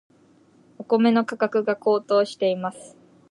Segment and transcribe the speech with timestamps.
[0.79, 2.95] お米の価格が高騰しています。